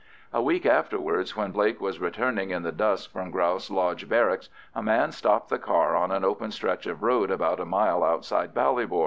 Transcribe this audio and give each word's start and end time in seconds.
A 0.33 0.41
week 0.41 0.65
afterwards, 0.65 1.37
when 1.37 1.51
Blake 1.51 1.79
was 1.79 1.99
returning 1.99 2.49
in 2.49 2.63
the 2.63 2.71
dusk 2.71 3.11
from 3.11 3.29
Grouse 3.29 3.69
Lodge 3.69 4.09
Barracks, 4.09 4.49
a 4.73 4.81
man 4.81 5.11
stopped 5.11 5.49
the 5.49 5.59
car 5.59 5.95
on 5.95 6.09
an 6.11 6.25
open 6.25 6.49
stretch 6.49 6.87
of 6.87 7.03
road 7.03 7.29
about 7.29 7.59
a 7.59 7.65
mile 7.65 8.03
outside 8.03 8.51
Ballybor. 8.51 8.99